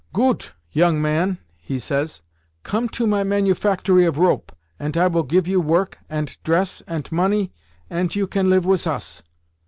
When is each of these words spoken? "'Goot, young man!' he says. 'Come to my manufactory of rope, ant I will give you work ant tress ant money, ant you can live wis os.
"'Goot, 0.13 0.53
young 0.71 0.99
man!' 0.99 1.37
he 1.59 1.77
says. 1.77 2.23
'Come 2.63 2.89
to 2.89 3.05
my 3.05 3.23
manufactory 3.23 4.03
of 4.05 4.17
rope, 4.17 4.51
ant 4.79 4.97
I 4.97 5.05
will 5.05 5.21
give 5.21 5.47
you 5.47 5.61
work 5.61 5.99
ant 6.09 6.39
tress 6.43 6.81
ant 6.87 7.11
money, 7.11 7.51
ant 7.87 8.15
you 8.15 8.25
can 8.25 8.49
live 8.49 8.65
wis 8.65 8.87
os. 8.87 9.21